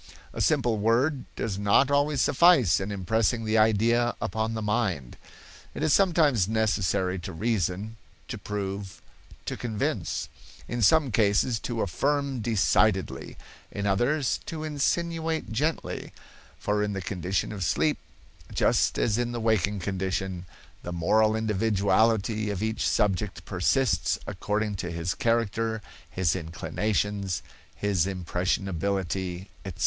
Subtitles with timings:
[0.33, 5.15] A simple word does not always suffice in impressing the idea upon the mind.
[5.75, 8.99] It is sometimes necessary to reason, to prove,
[9.45, 10.27] to convince;
[10.67, 13.37] in some cases to affirm decidedly,
[13.71, 16.13] in others to insinuate gently;
[16.57, 17.99] for in the condition of sleep,
[18.51, 20.47] just as in the waking condition,
[20.81, 25.79] the moral individuality of each subject persists according to his character,
[26.09, 27.43] his inclinations,
[27.75, 29.79] his impressionability, etc.